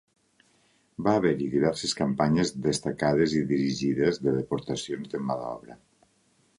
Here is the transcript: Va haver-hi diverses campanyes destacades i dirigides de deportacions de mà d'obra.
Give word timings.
Va 1.07 1.13
haver-hi 1.19 1.47
diverses 1.51 1.93
campanyes 2.01 2.53
destacades 2.69 3.37
i 3.41 3.45
dirigides 3.53 4.21
de 4.27 4.37
deportacions 4.41 5.15
de 5.15 5.27
mà 5.29 5.43
d'obra. 5.45 5.81